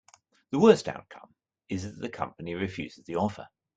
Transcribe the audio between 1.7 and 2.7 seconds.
that the company